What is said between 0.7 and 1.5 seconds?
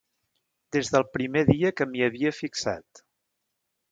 Des del primer